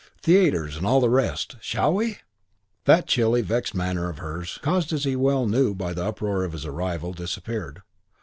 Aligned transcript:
Theatres 0.23 0.77
and 0.77 0.85
all 0.87 0.99
the 0.99 1.11
rest 1.11 1.53
of 1.53 1.59
it. 1.59 1.63
Shall 1.63 1.93
we?" 1.93 2.17
That 2.85 3.05
chilly, 3.05 3.43
vexed 3.43 3.75
manner 3.75 4.09
of 4.09 4.17
hers, 4.17 4.57
caused 4.63 4.91
as 4.91 5.03
he 5.03 5.15
well 5.15 5.45
knew 5.45 5.75
by 5.75 5.93
the 5.93 6.05
uproar 6.05 6.43
of 6.43 6.53
his 6.53 6.65
arrival, 6.65 7.13
disappeared. 7.13 7.83